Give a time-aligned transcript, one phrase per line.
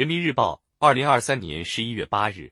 [0.00, 2.50] 人民日报，二零二三年十一月八日。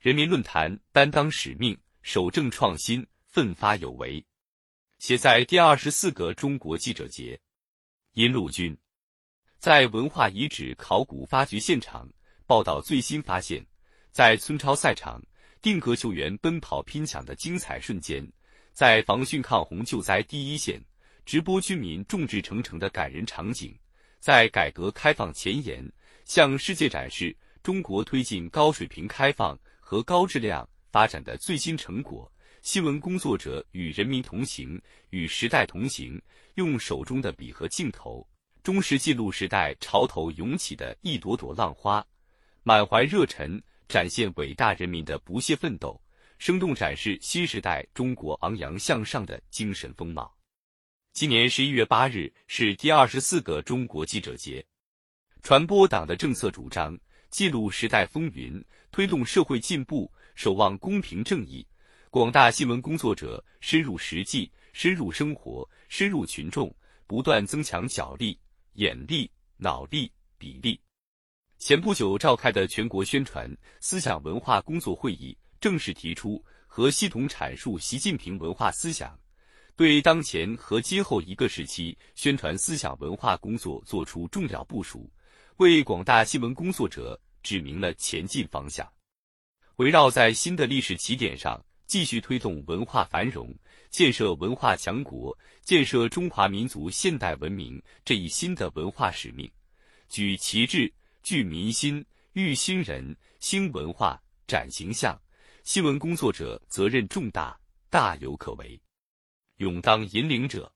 [0.00, 4.26] 人民论坛担当使命，守正创新，奋发有为。
[4.98, 7.40] 写在第二十四个中国记者节。
[8.14, 8.76] 殷陆军
[9.60, 12.10] 在文化遗址考古发掘现场
[12.44, 13.64] 报道最新发现，
[14.10, 15.22] 在村超赛场
[15.62, 18.28] 定格球员奔跑拼抢的精彩瞬间，
[18.72, 20.84] 在防汛抗洪救灾第一线
[21.24, 23.72] 直播居民众志成城的感人场景，
[24.18, 25.88] 在改革开放前沿。
[26.24, 32.30] 向世界展示中国推进高水平开放和高质量发展的最新成果。
[32.62, 36.20] 新闻工作者与人民同行，与时代同行，
[36.54, 38.26] 用手中的笔和镜头，
[38.62, 42.02] 忠实记录时代潮头涌起的一朵朵浪花，
[42.62, 46.00] 满怀热忱展现伟大人民的不懈奋斗，
[46.38, 50.34] 生动展示新时代中国昂扬向上的精神风貌。
[51.12, 54.64] 今年十一月八日是第二十四个中国记者节。
[55.44, 56.98] 传播党的政策主张，
[57.28, 61.66] 记录时代风云，推动社会进步，守望公平正义。
[62.08, 66.74] 广大新闻工作者深入实际、深入生活、深入群众，
[67.06, 68.40] 不断增强脚力、
[68.76, 70.80] 眼力、脑力、笔力。
[71.58, 79.14] 前不久召开的全国宣传思想文化工作会议正式提出和系统阐述习近平文化思想，
[79.76, 85.06] 对当前和今后一个时期宣传思想文化工作作出重要部署。
[85.58, 88.90] 为广大新闻工作者指明了前进方向。
[89.76, 93.54] 围绕在新的历史起点上，继续推动文化繁荣、
[93.88, 99.48] 建设文化强国、建设中华民族现代文明这一新的文化使命，
[100.08, 105.16] 举旗帜、聚民心、育新人、兴文化、展形象，
[105.62, 107.56] 新闻工作者责任重大，
[107.90, 108.80] 大有可为。
[109.58, 110.72] 勇当引领者，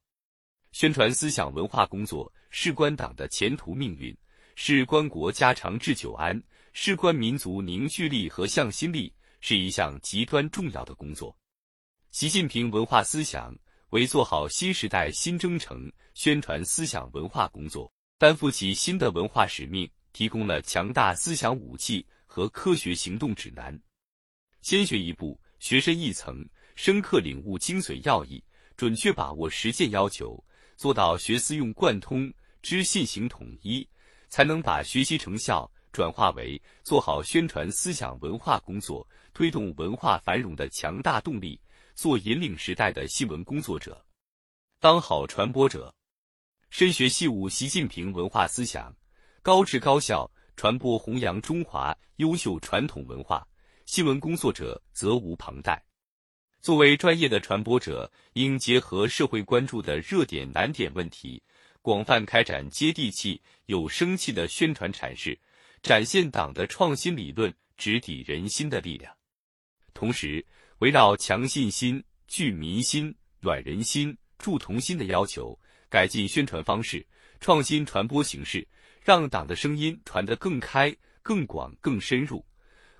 [0.70, 4.16] 宣传思想文化工作事关党的前途命运。
[4.60, 6.42] 事关国家长治久安，
[6.72, 11.34] 事关民族凝聚力和向心力，是一项极端重要的工作。
[12.10, 13.56] 习近平文化思想
[13.90, 17.88] 为做好新时代新征程宣传思想文化工作，
[18.18, 23.80] 担负起新的文化使命，提供了强大思想武器和科学行动指南。
[24.60, 26.44] 先学一步，学深一层，
[26.74, 28.42] 深刻领悟精髓要义，
[28.76, 30.44] 准确把握实践要求，
[30.76, 32.30] 做到学思用贯通，
[32.60, 33.88] 知信行统一。
[34.28, 41.60] 才能把学习成效转化为做好宣传思想文化工作、推动文化繁荣的强大动力，
[41.94, 44.04] 做引领时代的新闻工作者，
[44.80, 45.94] 当好传播者，
[46.70, 48.94] 深学细悟习近平文化思想，
[49.42, 53.46] 高质高效传播弘扬中华优秀传统文化。
[53.86, 55.82] 新闻工作者责无旁贷。
[56.60, 61.42] 作为专业的传播者，应结合社会关注的热点难点问题。
[61.88, 65.40] 广泛开展接地气、有生气的宣传阐释，
[65.80, 69.10] 展现党的创新理论直抵人心的力量。
[69.94, 70.44] 同时，
[70.80, 77.02] 围绕强信心、聚民心、暖人心、助同心的要求，改进宣传方式，
[77.40, 78.68] 创新传播形式，
[79.02, 82.44] 让党的声音传得更开、更广、更深入，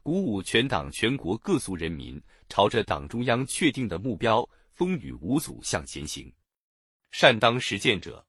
[0.03, 2.19] 鼓舞全党全国各族人民
[2.49, 6.33] 朝着党中央确定的目标，风雨无阻向前行。
[7.11, 8.25] 善当实践者。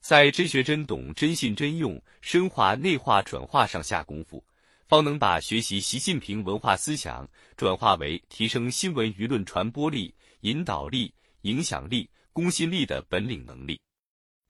[0.00, 4.42] 在真学真懂、真信真用、深化内化转化上下功夫，
[4.88, 13.78] 方能把学习习近平文化思想转化为提升新闻舆论传播力、引导力、影响力、公信力的本领能力。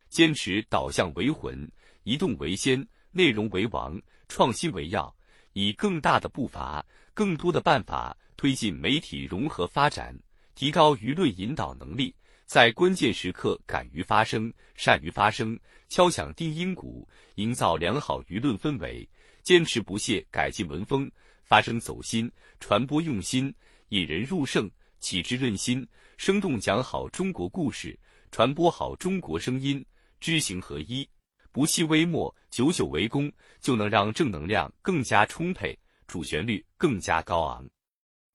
[0.08, 1.70] 坚持导向为魂、
[2.04, 5.14] 移动为先、内容为王、创新为要，
[5.52, 10.16] 以更大的步伐、更多的办法推进媒体融合发展，
[10.54, 12.14] 提高舆论引导能力。
[12.50, 15.56] 在关键时刻敢于发声、善于发声，
[15.88, 19.08] 敲响定音鼓，营造良好舆论氛围，
[19.44, 21.08] 坚持不懈改进文风，
[21.44, 22.28] 发声走心，
[22.58, 23.54] 传播用心，
[23.90, 24.68] 引人入胜，
[24.98, 27.96] 启智润心，生动讲好中国故事，
[28.32, 29.86] 传播好中国声音，
[30.18, 31.08] 知行合一，
[31.52, 35.78] 不弃微末，久久为功，就能让正能量更加充沛，
[36.08, 37.64] 主旋律更加高昂。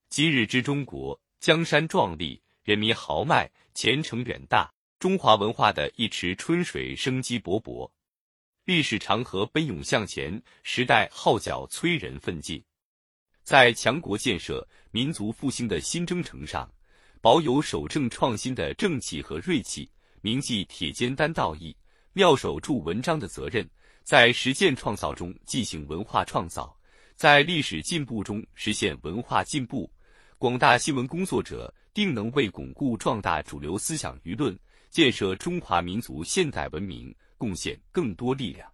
[0.08, 2.42] 今日之中国，江山壮丽。
[2.66, 7.88] 人民豪迈，前程远大，中华文化的一池春水生机勃勃，
[8.64, 12.60] 历史长河奔涌向前，时代号角催人奋进。
[13.44, 16.68] 在强国建设、民族复兴的新征程上，
[17.22, 19.88] 保有守正创新的正气和锐气，
[20.22, 21.78] 铭记铁肩担道义、
[22.14, 23.64] 妙手著文章的责任，
[24.02, 26.76] 在实践创造中进行文化创造，
[27.14, 29.88] 在历史进步中实现文化进步。
[30.40, 31.72] 广大新闻工作者。
[31.96, 34.54] 定能为巩固壮大主流思想舆论、
[34.90, 38.70] 建设中华民族现代文明贡献更多力量。